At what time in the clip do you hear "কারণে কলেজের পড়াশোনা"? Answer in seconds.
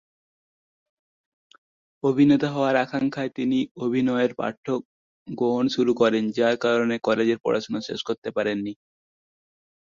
6.65-7.79